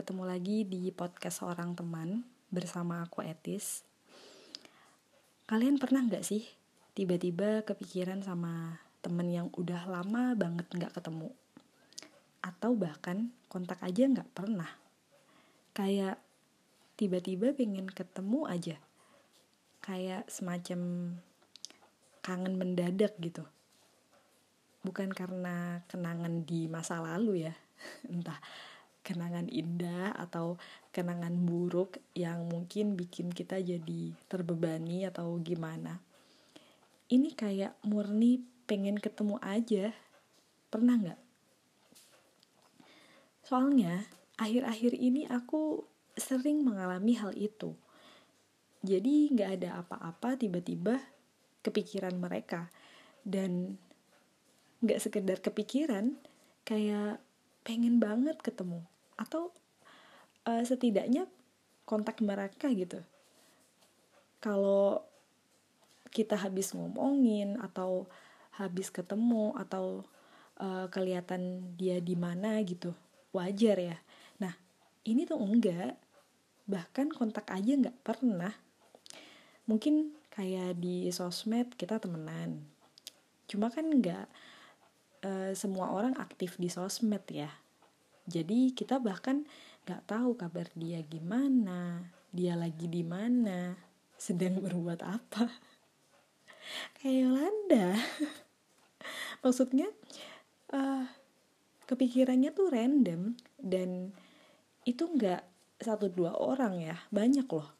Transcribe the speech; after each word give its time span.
ketemu 0.00 0.24
lagi 0.24 0.64
di 0.64 0.88
podcast 0.96 1.44
seorang 1.44 1.76
teman 1.76 2.24
bersama 2.48 3.04
aku 3.04 3.20
Etis. 3.20 3.84
Kalian 5.44 5.76
pernah 5.76 6.00
nggak 6.00 6.24
sih 6.24 6.40
tiba-tiba 6.96 7.60
kepikiran 7.68 8.24
sama 8.24 8.80
temen 9.04 9.28
yang 9.28 9.52
udah 9.52 9.84
lama 9.84 10.32
banget 10.32 10.64
nggak 10.72 10.96
ketemu? 10.96 11.28
Atau 12.40 12.80
bahkan 12.80 13.28
kontak 13.52 13.84
aja 13.84 14.08
nggak 14.08 14.32
pernah? 14.32 14.72
Kayak 15.76 16.16
tiba-tiba 16.96 17.52
pengen 17.52 17.92
ketemu 17.92 18.48
aja. 18.48 18.80
Kayak 19.84 20.32
semacam 20.32 21.12
kangen 22.24 22.56
mendadak 22.56 23.20
gitu 23.20 23.44
bukan 24.80 25.12
karena 25.12 25.84
kenangan 25.92 26.48
di 26.48 26.64
masa 26.64 27.04
lalu 27.04 27.44
ya 27.44 27.52
entah 28.12 28.40
kenangan 29.00 29.48
indah 29.48 30.12
atau 30.16 30.60
kenangan 30.92 31.32
buruk 31.42 31.98
yang 32.12 32.46
mungkin 32.46 32.94
bikin 32.94 33.32
kita 33.32 33.58
jadi 33.58 34.12
terbebani 34.28 35.08
atau 35.08 35.40
gimana. 35.40 36.00
Ini 37.10 37.34
kayak 37.34 37.80
murni 37.88 38.44
pengen 38.70 39.00
ketemu 39.00 39.40
aja. 39.42 39.90
Pernah 40.70 40.94
nggak? 41.00 41.20
Soalnya 43.42 44.06
akhir-akhir 44.38 44.94
ini 44.94 45.26
aku 45.26 45.82
sering 46.14 46.62
mengalami 46.62 47.18
hal 47.18 47.34
itu. 47.34 47.74
Jadi 48.86 49.34
nggak 49.34 49.50
ada 49.60 49.82
apa-apa 49.82 50.38
tiba-tiba 50.38 51.02
kepikiran 51.66 52.14
mereka. 52.14 52.70
Dan 53.26 53.74
nggak 54.80 55.02
sekedar 55.02 55.42
kepikiran 55.42 56.16
kayak 56.62 57.20
pengen 57.70 58.02
banget 58.02 58.34
ketemu. 58.42 58.82
Atau 59.14 59.54
uh, 60.42 60.64
setidaknya 60.66 61.30
kontak 61.86 62.18
mereka 62.18 62.66
gitu. 62.74 62.98
Kalau 64.42 65.06
kita 66.10 66.34
habis 66.34 66.74
ngomongin 66.74 67.54
atau 67.62 68.10
habis 68.58 68.90
ketemu 68.90 69.54
atau 69.54 70.02
uh, 70.58 70.90
kelihatan 70.90 71.70
dia 71.78 72.02
di 72.02 72.18
mana 72.18 72.58
gitu 72.66 72.90
wajar 73.30 73.78
ya. 73.78 73.96
Nah 74.42 74.50
ini 75.06 75.22
tuh 75.22 75.38
enggak. 75.38 75.94
Bahkan 76.66 77.14
kontak 77.14 77.46
aja 77.54 77.70
nggak 77.78 78.02
pernah. 78.02 78.50
Mungkin 79.70 80.10
kayak 80.34 80.82
di 80.82 81.06
sosmed 81.14 81.78
kita 81.78 82.02
temenan. 82.02 82.66
Cuma 83.46 83.70
kan 83.70 83.86
nggak 83.86 84.26
uh, 85.24 85.52
semua 85.56 85.92
orang 85.92 86.16
aktif 86.18 86.56
di 86.56 86.68
sosmed 86.68 87.24
ya. 87.30 87.50
Jadi 88.28 88.76
kita 88.76 89.00
bahkan 89.00 89.44
nggak 89.88 90.06
tahu 90.06 90.36
kabar 90.36 90.68
dia 90.76 91.00
gimana 91.02 92.04
dia 92.30 92.54
lagi 92.54 92.86
di 92.86 93.02
mana 93.02 93.74
sedang 94.14 94.60
berbuat 94.62 95.00
apa. 95.02 95.50
Kayak 97.00 97.16
Yolanda. 97.26 97.88
Maksudnya 99.42 99.88
uh, 100.76 101.04
kepikirannya 101.88 102.54
tuh 102.54 102.70
random 102.70 103.34
dan 103.58 104.14
itu 104.86 105.04
nggak 105.08 105.42
satu 105.80 106.12
dua 106.12 106.36
orang 106.36 106.78
ya 106.78 106.96
banyak 107.10 107.48
loh. 107.50 107.72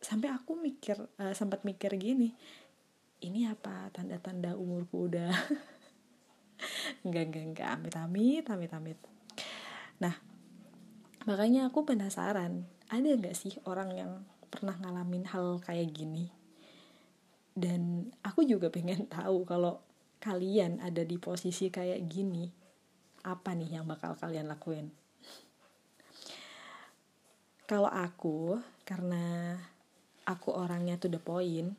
Sampai 0.00 0.32
aku 0.32 0.58
mikir 0.58 0.98
uh, 0.98 1.34
sempat 1.36 1.62
mikir 1.62 1.94
gini 2.00 2.32
ini 3.18 3.50
apa 3.50 3.90
tanda-tanda 3.90 4.54
umurku 4.54 5.10
udah 5.10 5.30
enggak 7.06 7.24
enggak 7.30 7.44
enggak 7.54 7.68
amit 7.74 7.94
amit 7.96 8.46
amit 8.48 8.72
amit. 8.74 8.98
Nah 10.02 10.14
makanya 11.26 11.68
aku 11.68 11.84
penasaran 11.84 12.64
ada 12.88 13.08
nggak 13.08 13.36
sih 13.36 13.54
orang 13.68 13.90
yang 13.92 14.12
pernah 14.48 14.74
ngalamin 14.80 15.28
hal 15.28 15.60
kayak 15.60 15.92
gini? 15.92 16.32
Dan 17.52 18.08
aku 18.22 18.46
juga 18.46 18.70
pengen 18.70 19.10
tahu 19.16 19.44
kalau 19.44 19.82
kalian 20.18 20.82
ada 20.82 21.06
di 21.06 21.14
posisi 21.18 21.70
kayak 21.70 22.02
gini 22.10 22.50
apa 23.26 23.54
nih 23.54 23.78
yang 23.78 23.86
bakal 23.86 24.14
kalian 24.18 24.48
lakuin? 24.48 24.88
Kalau 27.68 27.92
aku 27.92 28.56
karena 28.88 29.52
aku 30.24 30.56
orangnya 30.56 30.96
tuh 30.96 31.12
the 31.12 31.20
point 31.20 31.76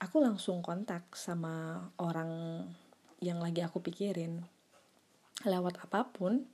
aku 0.00 0.16
langsung 0.24 0.64
kontak 0.64 1.12
sama 1.12 1.84
orang 2.00 2.64
yang 3.20 3.40
lagi 3.40 3.60
aku 3.60 3.84
pikirin 3.84 4.40
lewat 5.44 5.80
apa 5.84 6.08
pun 6.08 6.44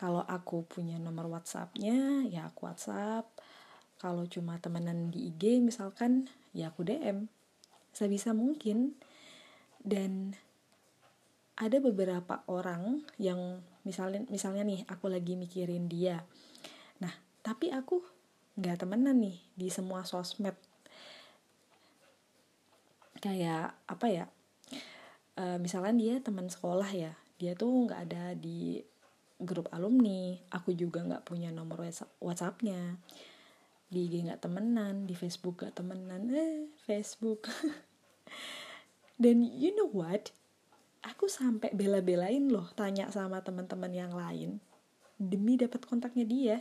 kalau 0.00 0.24
aku 0.24 0.64
punya 0.64 0.96
nomor 0.96 1.28
WhatsAppnya 1.28 2.24
ya 2.24 2.48
aku 2.48 2.64
WhatsApp. 2.64 3.28
Kalau 4.00 4.24
cuma 4.24 4.56
temenan 4.56 5.12
di 5.12 5.28
IG 5.28 5.60
misalkan 5.60 6.24
ya 6.56 6.72
aku 6.72 6.88
DM 6.88 7.28
sebisa 7.92 8.32
mungkin. 8.32 8.96
Dan 9.76 10.32
ada 11.60 11.76
beberapa 11.84 12.40
orang 12.48 13.04
yang 13.20 13.60
misalnya 13.84 14.24
misalnya 14.32 14.64
nih 14.64 14.88
aku 14.88 15.12
lagi 15.12 15.36
mikirin 15.36 15.84
dia. 15.84 16.24
Nah 17.04 17.12
tapi 17.44 17.68
aku 17.68 18.00
nggak 18.56 18.80
temenan 18.80 19.20
nih 19.20 19.36
di 19.52 19.68
semua 19.68 20.08
sosmed. 20.08 20.56
Kayak 23.20 23.76
apa 23.84 24.06
ya 24.08 24.24
uh, 25.38 25.58
dia 25.94 26.18
teman 26.18 26.50
sekolah 26.50 26.90
ya 26.90 27.12
dia 27.40 27.56
tuh 27.56 27.88
nggak 27.88 28.00
ada 28.12 28.36
di 28.36 28.84
grup 29.40 29.72
alumni 29.72 30.36
aku 30.52 30.76
juga 30.76 31.00
nggak 31.00 31.24
punya 31.24 31.48
nomor 31.48 31.88
WhatsAppnya. 32.20 33.00
Di 33.90 34.06
IG 34.06 34.28
nggak 34.28 34.44
temenan 34.44 35.08
di 35.08 35.16
Facebook 35.16 35.64
nggak 35.64 35.80
temenan 35.80 36.28
eh 36.30 36.68
Facebook. 36.84 37.48
Dan 39.22 39.40
you 39.40 39.72
know 39.72 39.88
what? 39.88 40.36
Aku 41.00 41.32
sampai 41.32 41.72
bela-belain 41.72 42.52
loh 42.52 42.68
tanya 42.76 43.08
sama 43.08 43.40
teman-teman 43.40 43.88
yang 43.88 44.12
lain 44.12 44.60
demi 45.16 45.56
dapat 45.56 45.80
kontaknya 45.88 46.28
dia. 46.28 46.58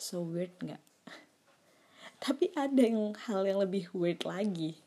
So 0.00 0.24
weird 0.24 0.56
nggak? 0.64 0.80
Tapi 2.24 2.56
ada 2.56 2.80
yang 2.80 3.12
hal 3.28 3.44
yang 3.44 3.60
lebih 3.60 3.92
weird 3.92 4.24
lagi 4.24 4.80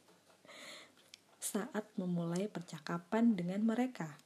saat 1.47 1.87
memulai 1.95 2.51
percakapan 2.51 3.31
dengan 3.39 3.63
mereka. 3.63 4.19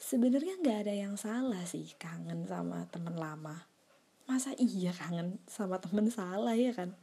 Sebenarnya 0.00 0.56
nggak 0.64 0.78
ada 0.88 0.94
yang 0.96 1.20
salah 1.20 1.68
sih 1.68 1.92
kangen 2.00 2.48
sama 2.48 2.88
temen 2.88 3.12
lama. 3.12 3.68
Masa 4.24 4.56
iya 4.56 4.96
kangen 4.96 5.36
sama 5.44 5.76
temen 5.76 6.08
salah 6.08 6.56
ya 6.56 6.72
kan? 6.72 6.96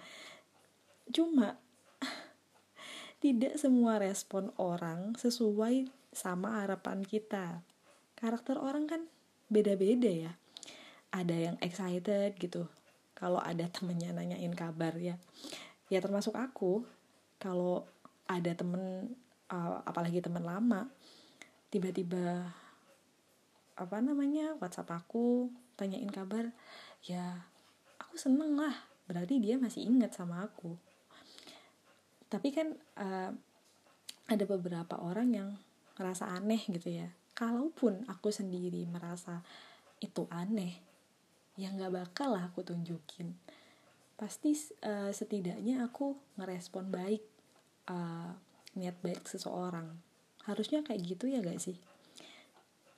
Cuma 1.14 1.62
tidak 3.24 3.62
semua 3.62 4.02
respon 4.02 4.50
orang 4.58 5.14
sesuai 5.22 5.86
sama 6.10 6.66
harapan 6.66 7.06
kita. 7.06 7.62
Karakter 8.18 8.58
orang 8.58 8.90
kan 8.90 9.02
beda-beda 9.54 10.10
ya. 10.10 10.34
Ada 11.14 11.52
yang 11.52 11.58
excited 11.62 12.42
gitu. 12.42 12.66
Kalau 13.14 13.38
ada 13.38 13.70
temennya 13.70 14.16
nanyain 14.16 14.56
kabar 14.58 14.98
ya. 14.98 15.22
Ya 15.92 16.00
termasuk 16.02 16.34
aku. 16.34 16.82
Kalau 17.38 17.86
ada 18.34 18.52
temen 18.58 19.14
uh, 19.54 19.78
apalagi 19.86 20.20
temen 20.20 20.42
lama 20.42 20.90
tiba-tiba 21.70 22.50
apa 23.74 23.98
namanya 24.02 24.54
WhatsApp 24.62 24.94
aku 24.94 25.50
tanyain 25.74 26.10
kabar 26.10 26.54
ya 27.02 27.46
aku 27.98 28.16
seneng 28.18 28.54
lah 28.58 28.94
berarti 29.10 29.42
dia 29.42 29.60
masih 29.60 29.84
ingat 29.84 30.16
sama 30.16 30.46
aku. 30.46 30.78
Tapi 32.30 32.50
kan 32.50 32.74
uh, 32.98 33.32
ada 34.30 34.46
beberapa 34.48 34.98
orang 35.02 35.30
yang 35.34 35.50
ngerasa 36.00 36.34
aneh 36.34 36.62
gitu 36.70 36.90
ya. 36.90 37.10
Kalaupun 37.34 38.06
aku 38.06 38.30
sendiri 38.30 38.86
merasa 38.86 39.42
itu 39.98 40.30
aneh 40.30 40.78
ya 41.54 41.70
nggak 41.70 41.94
bakal 41.94 42.34
lah 42.34 42.50
aku 42.50 42.66
tunjukin. 42.66 43.34
Pasti 44.18 44.54
uh, 44.86 45.10
setidaknya 45.10 45.86
aku 45.86 46.18
ngerespon 46.38 46.90
baik 46.90 47.33
uh, 47.90 48.32
niat 48.78 48.98
baik 49.02 49.26
seseorang. 49.28 49.98
Harusnya 50.44 50.84
kayak 50.84 51.02
gitu 51.04 51.32
ya 51.32 51.40
gak 51.40 51.60
sih? 51.60 51.78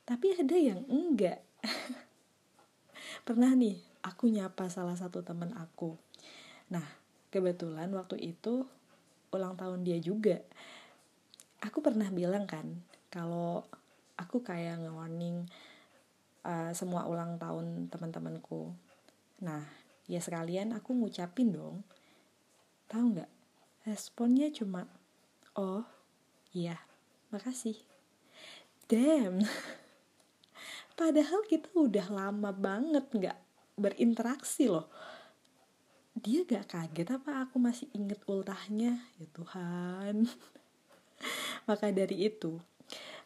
Tapi 0.06 0.38
ada 0.38 0.54
yang 0.54 0.86
enggak. 0.86 1.42
Pernah 3.26 3.54
nih 3.58 3.78
aku 4.06 4.30
nyapa 4.30 4.70
salah 4.70 4.94
satu 4.94 5.26
temen 5.26 5.50
aku. 5.58 5.98
Nah 6.70 6.86
kebetulan 7.34 7.90
waktu 7.90 8.22
itu 8.22 8.62
ulang 9.34 9.58
tahun 9.58 9.82
dia 9.82 9.98
juga. 9.98 10.38
Aku 11.58 11.82
pernah 11.82 12.06
bilang 12.14 12.46
kan 12.46 12.86
kalau 13.10 13.66
aku 14.14 14.46
kayak 14.46 14.86
nge-warning 14.86 15.50
uh, 16.46 16.70
semua 16.70 17.10
ulang 17.10 17.42
tahun 17.42 17.90
teman-temanku. 17.90 18.70
Nah 19.42 19.66
ya 20.06 20.22
sekalian 20.22 20.70
aku 20.70 20.94
ngucapin 20.94 21.50
dong. 21.50 21.82
Tahu 22.86 23.18
nggak 23.18 23.30
responnya 23.86 24.50
cuma 24.50 24.90
oh 25.54 25.86
iya 26.50 26.82
makasih. 27.30 27.78
Damn. 28.90 29.42
Padahal 30.98 31.46
kita 31.46 31.70
udah 31.74 32.06
lama 32.10 32.50
banget 32.50 33.06
nggak 33.14 33.38
berinteraksi 33.78 34.66
loh. 34.66 34.90
Dia 36.16 36.48
gak 36.48 36.72
kaget 36.72 37.12
apa 37.12 37.44
aku 37.44 37.60
masih 37.60 37.92
inget 37.92 38.24
ultahnya? 38.24 39.04
Ya 39.20 39.26
Tuhan. 39.36 40.24
Maka 41.68 41.92
dari 41.92 42.32
itu 42.32 42.56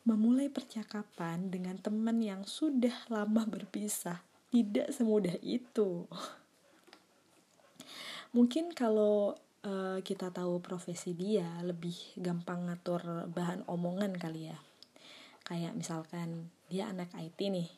memulai 0.03 0.51
percakapan 0.51 1.55
dengan 1.55 1.79
teman 1.79 2.19
yang 2.19 2.43
sudah 2.43 3.07
lama 3.07 3.47
berpisah 3.47 4.27
tidak 4.51 4.91
semudah 4.91 5.39
itu. 5.39 6.11
Mungkin 8.35 8.75
kalau 8.75 9.39
uh, 9.65 9.99
kita 10.01 10.33
tahu 10.33 10.61
profesi 10.65 11.13
dia 11.13 11.49
lebih 11.65 11.97
gampang 12.17 12.69
ngatur 12.69 13.29
bahan 13.31 13.65
omongan 13.69 14.17
kali 14.17 14.49
ya. 14.53 14.59
Kayak 15.45 15.75
misalkan 15.75 16.53
dia 16.71 16.89
anak 16.89 17.11
IT 17.17 17.39
nih. 17.41 17.69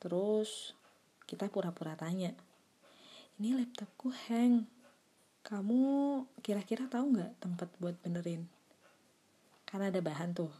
Terus 0.00 0.72
kita 1.26 1.50
pura-pura 1.52 1.94
tanya 1.94 2.32
ini 3.40 3.56
laptopku 3.56 4.12
hang 4.28 4.68
kamu 5.40 5.80
kira-kira 6.44 6.84
tahu 6.92 7.16
nggak 7.16 7.40
tempat 7.40 7.72
buat 7.80 7.96
benerin? 8.04 8.44
Karena 9.64 9.88
ada 9.88 10.04
bahan 10.04 10.36
tuh. 10.36 10.52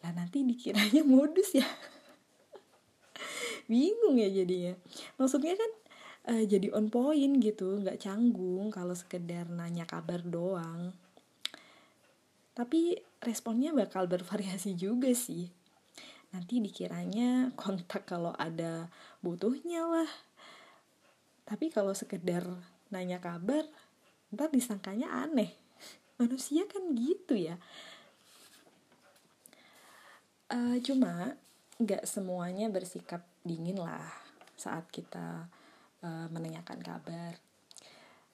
Lah 0.00 0.16
nanti 0.16 0.40
dikiranya 0.40 1.04
modus 1.12 1.52
ya. 1.52 1.68
Bingung 3.68 4.16
ya 4.16 4.32
jadinya. 4.32 4.72
Maksudnya 5.20 5.52
kan 5.52 5.70
uh, 6.28 6.44
jadi 6.44 6.68
on 6.76 6.92
point 6.92 7.40
gitu 7.40 7.80
nggak 7.80 8.02
canggung 8.02 8.68
kalau 8.68 8.92
sekedar 8.92 9.48
nanya 9.48 9.88
kabar 9.88 10.20
doang. 10.20 10.92
Tapi 12.52 12.98
responnya 13.24 13.72
bakal 13.72 14.04
bervariasi 14.10 14.76
juga 14.76 15.14
sih. 15.16 15.48
Nanti 16.34 16.60
dikiranya 16.60 17.54
kontak 17.56 18.04
kalau 18.04 18.36
ada 18.36 18.90
butuhnya 19.24 19.86
lah. 19.86 20.10
Tapi 21.48 21.72
kalau 21.72 21.96
sekedar 21.96 22.44
nanya 22.92 23.22
kabar 23.22 23.64
ntar 24.30 24.52
disangkanya 24.52 25.10
aneh. 25.24 25.50
Manusia 26.20 26.68
kan 26.68 26.92
gitu 26.92 27.38
ya. 27.38 27.56
Uh, 30.50 30.82
cuma 30.82 31.38
nggak 31.80 32.04
semuanya 32.04 32.68
bersikap 32.68 33.24
dingin 33.46 33.80
lah 33.80 34.04
saat 34.58 34.84
kita 34.92 35.48
uh, 36.04 36.26
menanyakan 36.32 36.80
kabar. 36.80 37.32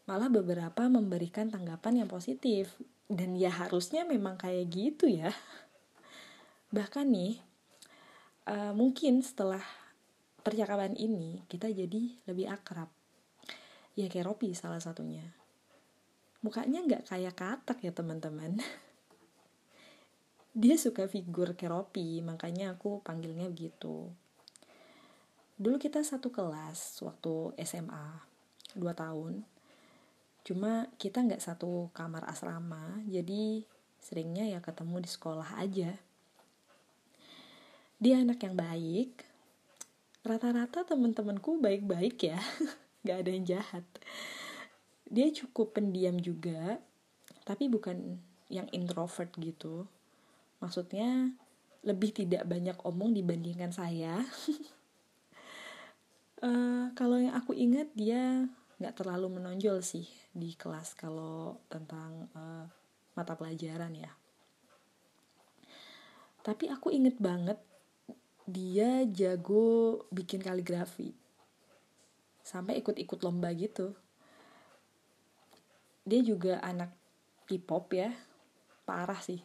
Malah 0.07 0.31
beberapa 0.31 0.87
memberikan 0.87 1.51
tanggapan 1.51 2.05
yang 2.05 2.09
positif. 2.11 2.75
Dan 3.07 3.39
ya 3.39 3.55
harusnya 3.55 4.03
memang 4.03 4.35
kayak 4.35 4.67
gitu 4.67 5.07
ya. 5.07 5.31
Bahkan 6.77 7.07
nih 7.07 7.39
uh, 8.51 8.75
mungkin 8.75 9.23
setelah 9.23 9.63
percakapan 10.43 10.95
ini 10.99 11.43
kita 11.47 11.71
jadi 11.71 12.19
lebih 12.27 12.51
akrab. 12.51 12.91
Ya 13.95 14.11
kayak 14.11 14.31
Ropi 14.31 14.55
salah 14.55 14.83
satunya. 14.83 15.23
Mukanya 16.43 16.83
nggak 16.83 17.11
kayak 17.11 17.35
katak 17.35 17.79
ya 17.83 17.95
teman-teman. 17.95 18.59
Dia 20.61 20.75
suka 20.81 21.07
figur 21.07 21.55
keropi 21.55 22.25
makanya 22.25 22.75
aku 22.75 23.05
panggilnya 23.05 23.53
begitu 23.53 24.09
dulu 25.57 25.81
kita 25.81 26.05
satu 26.05 26.29
kelas 26.29 27.01
waktu 27.01 27.57
SMA 27.65 28.07
dua 28.77 28.93
tahun. 28.93 29.41
Cuma 30.45 30.87
kita 31.01 31.25
nggak 31.25 31.43
satu 31.43 31.91
kamar 31.97 32.29
asrama 32.29 33.01
jadi 33.09 33.65
seringnya 33.99 34.47
ya 34.47 34.61
ketemu 34.61 35.03
di 35.03 35.11
sekolah 35.11 35.59
aja. 35.59 35.97
Dia 37.97 38.21
anak 38.21 38.45
yang 38.45 38.55
baik. 38.55 39.25
Rata-rata 40.27 40.85
temen-temenku 40.85 41.57
baik-baik 41.63 42.19
ya 42.19 42.39
gak 43.07 43.25
ada 43.25 43.31
yang 43.31 43.47
jahat. 43.47 43.87
Dia 45.07 45.31
cukup 45.33 45.79
pendiam 45.79 46.19
juga 46.21 46.83
tapi 47.47 47.71
bukan 47.71 48.21
yang 48.53 48.69
introvert 48.75 49.33
gitu. 49.39 49.87
Maksudnya 50.61 51.31
lebih 51.87 52.11
tidak 52.11 52.43
banyak 52.45 52.75
omong 52.83 53.15
dibandingkan 53.15 53.71
saya 53.71 54.19
uh, 56.43 56.93
kalau 56.93 57.17
yang 57.17 57.37
aku 57.37 57.57
ingat 57.57 57.89
dia 57.97 58.45
nggak 58.77 58.97
terlalu 58.97 59.41
menonjol 59.41 59.81
sih 59.81 60.05
di 60.37 60.53
kelas 60.53 60.93
kalau 60.93 61.57
tentang 61.73 62.29
uh, 62.37 62.69
mata 63.17 63.33
pelajaran 63.33 63.93
ya. 63.97 64.13
Tapi 66.45 66.69
aku 66.69 66.93
inget 66.93 67.17
banget 67.17 67.59
dia 68.47 69.03
jago 69.09 70.05
bikin 70.13 70.45
kaligrafi. 70.45 71.11
Sampai 72.47 72.79
ikut-ikut 72.79 73.19
lomba 73.27 73.51
gitu. 73.57 73.97
Dia 76.07 76.23
juga 76.23 76.63
anak 76.63 76.95
K-pop 77.51 77.91
ya. 77.91 78.15
Parah 78.87 79.19
sih. 79.19 79.43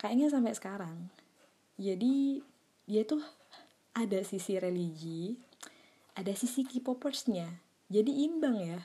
Kayaknya 0.00 0.32
sampai 0.32 0.56
sekarang. 0.56 0.96
Jadi 1.76 2.40
dia 2.88 3.04
tuh 3.04 3.20
ada 3.92 4.24
sisi 4.24 4.56
religi 4.56 5.36
ada 6.16 6.32
sisi 6.32 6.64
K-popersnya. 6.64 7.60
Jadi 7.92 8.24
imbang 8.24 8.56
ya. 8.56 8.80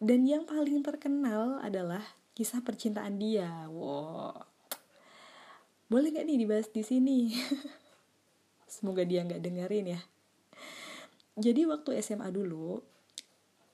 Dan 0.00 0.24
yang 0.24 0.48
paling 0.48 0.80
terkenal 0.80 1.60
adalah 1.60 2.00
kisah 2.32 2.64
percintaan 2.64 3.20
dia. 3.20 3.68
Wow. 3.68 4.48
Boleh 5.92 6.08
gak 6.10 6.24
nih 6.24 6.40
dibahas 6.40 6.72
di 6.72 6.80
sini? 6.80 7.36
Semoga 8.68 9.04
dia 9.04 9.24
nggak 9.24 9.40
dengerin 9.40 9.96
ya. 9.96 10.00
Jadi 11.38 11.64
waktu 11.64 12.00
SMA 12.04 12.28
dulu 12.28 12.80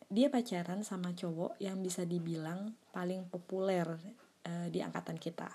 dia 0.07 0.31
pacaran 0.31 0.87
sama 0.87 1.11
cowok 1.17 1.59
yang 1.59 1.83
bisa 1.83 2.07
dibilang 2.07 2.77
paling 2.95 3.27
populer 3.27 3.89
uh, 4.47 4.67
di 4.71 4.79
angkatan 4.79 5.19
kita. 5.19 5.51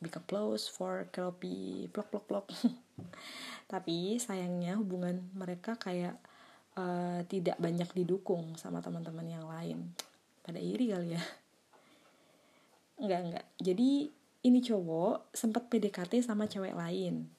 Big 0.00 0.16
applause 0.16 0.64
for 0.72 1.04
Kelpie 1.12 1.92
plok 1.92 2.08
plok 2.08 2.24
plok 2.24 2.46
tapi 3.70 4.18
sayangnya 4.18 4.74
hubungan 4.74 5.22
mereka 5.30 5.78
kayak 5.78 6.18
uh, 6.74 7.22
tidak 7.30 7.54
banyak 7.62 7.86
didukung 7.94 8.58
sama 8.58 8.82
teman-teman 8.82 9.26
yang 9.30 9.46
lain. 9.46 9.94
Pada 10.42 10.58
iri 10.58 10.90
kali 10.90 11.14
ya. 11.14 11.22
Enggak 12.98 13.20
enggak. 13.22 13.46
Jadi 13.62 14.10
ini 14.40 14.58
cowok 14.58 15.30
sempat 15.30 15.70
PDKT 15.70 16.26
sama 16.26 16.50
cewek 16.50 16.74
lain. 16.74 17.30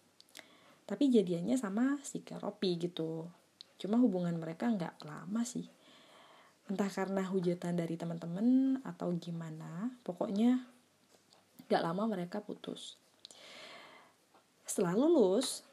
Tapi 0.88 1.12
jadiannya 1.12 1.60
sama 1.60 2.00
si 2.00 2.24
Keropi 2.24 2.80
gitu. 2.80 3.28
Cuma 3.76 4.00
hubungan 4.00 4.36
mereka 4.40 4.72
nggak 4.72 5.04
lama 5.04 5.42
sih. 5.44 5.68
Entah 6.72 6.88
karena 6.88 7.28
hujatan 7.28 7.76
dari 7.76 8.00
teman-teman 8.00 8.80
atau 8.88 9.12
gimana 9.20 9.92
pokoknya 10.08 10.64
nggak 11.68 11.84
lama 11.84 12.04
mereka 12.08 12.40
putus 12.40 13.02
setelah 14.72 14.96
lulus 14.96 15.68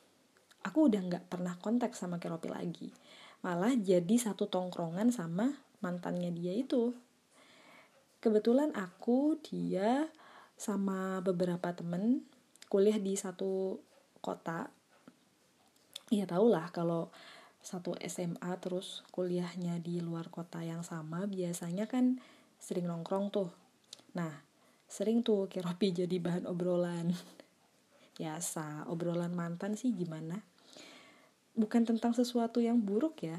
aku 0.67 0.91
udah 0.91 0.99
nggak 1.07 1.31
pernah 1.31 1.55
kontak 1.63 1.95
sama 1.95 2.19
Keropi 2.19 2.51
lagi. 2.51 2.91
Malah 3.47 3.79
jadi 3.79 4.19
satu 4.19 4.51
tongkrongan 4.51 5.15
sama 5.15 5.55
mantannya 5.79 6.35
dia 6.35 6.51
itu. 6.51 6.91
Kebetulan 8.19 8.75
aku 8.75 9.39
dia 9.39 10.11
sama 10.59 11.23
beberapa 11.23 11.71
temen 11.71 12.27
kuliah 12.67 12.99
di 12.99 13.15
satu 13.15 13.79
kota. 14.19 14.67
Ya 16.11 16.27
tau 16.27 16.51
lah 16.51 16.75
kalau 16.75 17.15
satu 17.63 17.95
SMA 18.03 18.51
terus 18.59 19.07
kuliahnya 19.15 19.79
di 19.79 20.03
luar 20.03 20.27
kota 20.27 20.59
yang 20.67 20.83
sama 20.83 21.31
biasanya 21.31 21.87
kan 21.87 22.19
sering 22.59 22.91
nongkrong 22.91 23.31
tuh. 23.31 23.55
Nah 24.19 24.43
sering 24.91 25.23
tuh 25.23 25.47
Keropi 25.47 25.95
jadi 26.03 26.19
bahan 26.19 26.51
obrolan 26.51 27.15
biasa. 28.19 28.91
Obrolan 28.91 29.33
mantan 29.33 29.79
sih 29.79 29.95
gimana? 29.95 30.43
Bukan 31.55 31.87
tentang 31.87 32.13
sesuatu 32.13 32.59
yang 32.59 32.83
buruk 32.83 33.23
ya. 33.23 33.39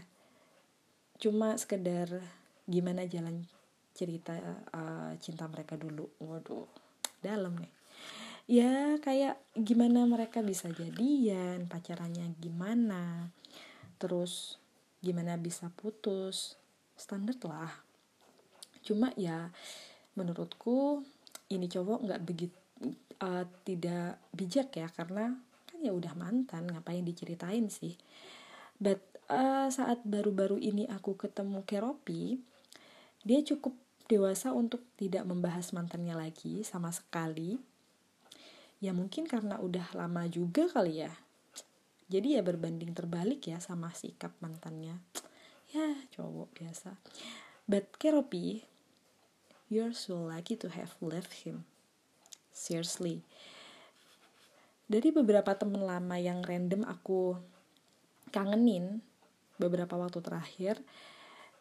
Cuma 1.20 1.54
sekedar 1.60 2.24
gimana 2.66 3.04
jalan 3.04 3.44
cerita 3.92 4.40
uh, 4.72 5.12
cinta 5.20 5.46
mereka 5.52 5.76
dulu. 5.76 6.08
Waduh 6.24 6.66
dalam 7.20 7.60
nih. 7.60 7.72
Ya 8.50 8.98
kayak 8.98 9.38
gimana 9.54 10.10
mereka 10.10 10.42
bisa 10.42 10.74
jadian 10.74 11.70
pacarannya 11.70 12.34
gimana 12.42 13.30
terus 14.02 14.58
gimana 15.04 15.36
bisa 15.36 15.70
putus. 15.76 16.58
Standar 16.96 17.36
lah. 17.46 17.72
Cuma 18.84 19.14
ya 19.16 19.52
menurutku 20.18 21.04
ini 21.52 21.68
cowok 21.72 22.04
nggak 22.10 22.24
begitu 22.26 22.59
uh, 23.24 23.46
tidak 23.68 24.20
bijak 24.32 24.74
ya 24.76 24.88
karena 24.92 25.36
kan 25.70 25.80
ya 25.84 25.92
udah 25.92 26.14
mantan 26.16 26.68
ngapain 26.72 27.04
diceritain 27.04 27.68
sih? 27.68 27.96
But 28.80 29.04
uh, 29.28 29.68
saat 29.70 30.04
baru-baru 30.08 30.58
ini 30.60 30.88
aku 30.88 31.20
ketemu 31.20 31.64
Keropi 31.68 32.40
dia 33.24 33.44
cukup 33.44 33.76
dewasa 34.10 34.56
untuk 34.56 34.82
tidak 34.98 35.28
membahas 35.28 35.70
mantannya 35.76 36.16
lagi 36.18 36.64
sama 36.66 36.90
sekali. 36.90 37.60
Ya 38.80 38.96
mungkin 38.96 39.28
karena 39.28 39.60
udah 39.60 39.92
lama 39.92 40.26
juga 40.32 40.72
kali 40.72 41.04
ya. 41.04 41.12
Jadi 42.10 42.40
ya 42.40 42.42
berbanding 42.42 42.96
terbalik 42.96 43.46
ya 43.46 43.62
sama 43.62 43.94
sikap 43.94 44.34
mantannya. 44.42 44.98
Ya 45.70 45.94
cowok 46.16 46.50
biasa. 46.58 46.98
But 47.70 47.94
Keropi 48.02 48.66
you're 49.70 49.94
so 49.94 50.26
lucky 50.26 50.58
to 50.58 50.74
have 50.74 50.98
left 50.98 51.46
him 51.46 51.70
seriously. 52.54 53.22
Dari 54.90 55.14
beberapa 55.14 55.54
temen 55.54 55.86
lama 55.86 56.18
yang 56.18 56.42
random 56.42 56.82
aku 56.86 57.38
kangenin 58.34 59.06
beberapa 59.62 60.00
waktu 60.00 60.24
terakhir 60.24 60.82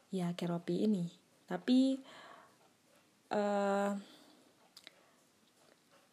ya 0.08 0.32
Keropi 0.32 0.88
ini. 0.88 1.12
Tapi 1.44 2.00
uh, 3.32 3.92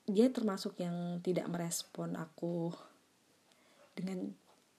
dia 0.05 0.27
termasuk 0.29 0.77
yang 0.79 1.19
tidak 1.23 1.47
merespon 1.47 2.19
aku 2.19 2.71
dengan 3.95 4.31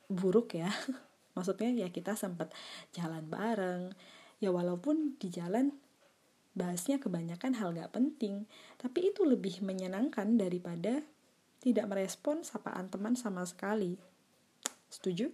buruk 0.06 0.54
ya. 0.54 0.68
Maksudnya 1.34 1.72
ya 1.72 1.88
kita 1.88 2.14
sempat 2.16 2.52
jalan 2.92 3.24
bareng. 3.26 3.92
Ya 4.40 4.52
walaupun 4.52 5.16
di 5.16 5.32
jalan 5.32 5.72
bahasnya 6.56 6.96
kebanyakan 6.96 7.52
hal 7.60 7.76
gak 7.76 7.92
penting 7.92 8.48
tapi 8.80 9.12
itu 9.12 9.28
lebih 9.28 9.60
menyenangkan 9.60 10.40
daripada 10.40 11.04
tidak 11.60 11.90
merespon 11.90 12.46
sapaan 12.46 12.86
teman 12.86 13.18
sama 13.18 13.42
sekali. 13.42 13.98
Setuju? 14.86 15.28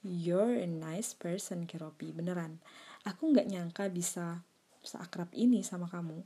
You're 0.00 0.56
a 0.56 0.68
nice 0.68 1.12
person 1.12 1.66
Keropi. 1.66 2.14
Beneran. 2.14 2.62
Aku 3.04 3.34
nggak 3.34 3.50
nyangka 3.50 3.90
bisa 3.90 4.46
seakrab 4.80 5.28
ini 5.36 5.60
sama 5.60 5.90
kamu. 5.90 6.22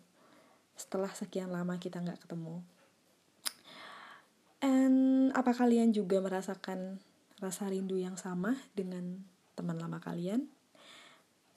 Setelah 0.76 1.11
sekian 1.11 1.50
lama 1.50 1.81
kita 1.81 2.05
nggak 2.05 2.29
ketemu. 2.29 2.62
And 4.61 5.31
apa 5.33 5.57
kalian 5.57 5.97
juga 5.97 6.21
merasakan 6.21 7.03
rasa 7.43 7.67
rindu 7.73 7.99
yang 7.99 8.21
sama 8.21 8.55
dengan 8.76 9.25
teman 9.59 9.81
lama 9.81 9.99
kalian? 10.05 10.47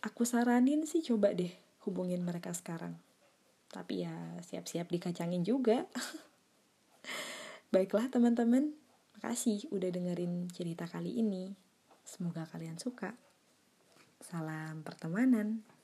Aku 0.02 0.24
saranin 0.24 0.88
sih 0.88 1.04
coba 1.04 1.36
deh 1.36 1.67
hubungin 1.88 2.28
mereka 2.28 2.52
sekarang. 2.52 3.00
Tapi 3.72 4.04
ya 4.04 4.16
siap-siap 4.44 4.92
dikacangin 4.92 5.48
juga. 5.48 5.88
Baiklah 7.74 8.12
teman-teman. 8.12 8.76
Makasih 9.16 9.72
udah 9.72 9.90
dengerin 9.90 10.52
cerita 10.52 10.86
kali 10.86 11.24
ini. 11.24 11.56
Semoga 12.04 12.44
kalian 12.52 12.76
suka. 12.76 13.16
Salam 14.20 14.84
pertemanan 14.84 15.77